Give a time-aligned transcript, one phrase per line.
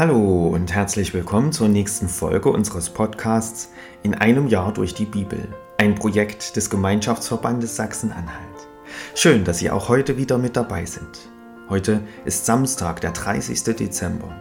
[0.00, 3.70] Hallo und herzlich willkommen zur nächsten Folge unseres Podcasts
[4.02, 8.66] In einem Jahr durch die Bibel, ein Projekt des Gemeinschaftsverbandes Sachsen-Anhalt.
[9.14, 11.28] Schön, dass Sie auch heute wieder mit dabei sind.
[11.68, 13.62] Heute ist Samstag, der 30.
[13.76, 14.34] Dezember.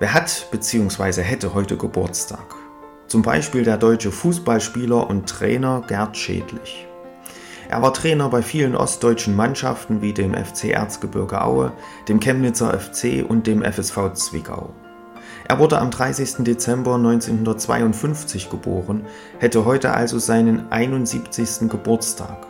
[0.00, 1.22] Wer hat bzw.
[1.22, 2.54] hätte heute Geburtstag?
[3.06, 6.86] Zum Beispiel der deutsche Fußballspieler und Trainer Gerd Schädlich.
[7.68, 11.72] Er war Trainer bei vielen ostdeutschen Mannschaften wie dem FC Erzgebirge Aue,
[12.08, 14.70] dem Chemnitzer FC und dem FSV Zwickau.
[15.46, 16.44] Er wurde am 30.
[16.44, 19.04] Dezember 1952 geboren,
[19.38, 21.68] hätte heute also seinen 71.
[21.68, 22.46] Geburtstag.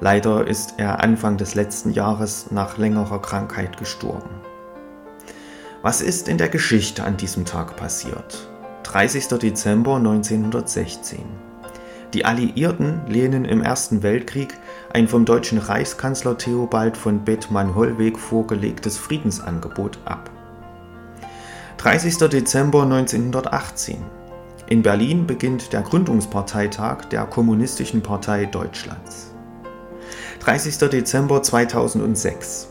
[0.00, 4.30] Leider ist er Anfang des letzten Jahres nach längerer Krankheit gestorben.
[5.82, 8.48] Was ist in der Geschichte an diesem Tag passiert?
[8.84, 9.28] 30.
[9.28, 11.49] Dezember 1916.
[12.12, 14.58] Die Alliierten lehnen im Ersten Weltkrieg
[14.92, 20.28] ein vom deutschen Reichskanzler Theobald von Bethmann-Hollweg vorgelegtes Friedensangebot ab.
[21.78, 22.16] 30.
[22.28, 23.98] Dezember 1918.
[24.68, 29.32] In Berlin beginnt der Gründungsparteitag der Kommunistischen Partei Deutschlands.
[30.40, 30.78] 30.
[30.90, 32.68] Dezember 2006.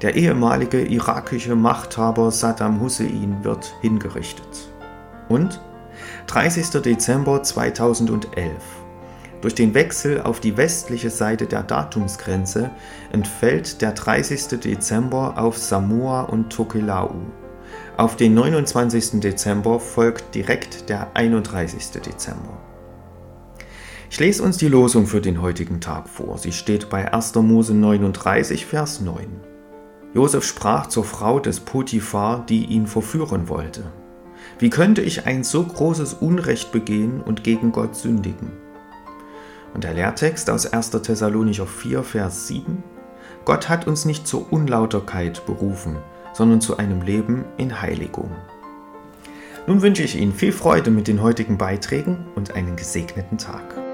[0.00, 4.70] Der ehemalige irakische Machthaber Saddam Hussein wird hingerichtet.
[5.28, 5.60] Und
[6.28, 6.82] 30.
[6.82, 8.52] Dezember 2011.
[9.40, 12.70] Durch den Wechsel auf die westliche Seite der Datumsgrenze
[13.12, 14.58] entfällt der 30.
[14.60, 17.14] Dezember auf Samoa und Tokelau.
[17.96, 19.20] Auf den 29.
[19.20, 22.00] Dezember folgt direkt der 31.
[22.00, 22.58] Dezember.
[24.10, 26.38] Ich lese uns die Losung für den heutigen Tag vor.
[26.38, 27.34] Sie steht bei 1.
[27.36, 29.26] Mose 39, Vers 9.
[30.14, 33.84] Josef sprach zur Frau des Potiphar, die ihn verführen wollte.
[34.58, 38.50] Wie könnte ich ein so großes Unrecht begehen und gegen Gott sündigen?
[39.78, 40.90] Und der Lehrtext aus 1.
[40.90, 42.82] Thessalonicher 4, Vers 7.
[43.44, 45.98] Gott hat uns nicht zur Unlauterkeit berufen,
[46.32, 48.32] sondern zu einem Leben in Heiligung.
[49.68, 53.87] Nun wünsche ich Ihnen viel Freude mit den heutigen Beiträgen und einen gesegneten Tag.